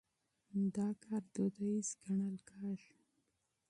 [0.75, 2.95] دا کار دوديز ګڼل کېږي.